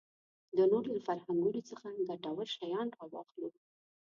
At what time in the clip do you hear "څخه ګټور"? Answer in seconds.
1.69-2.47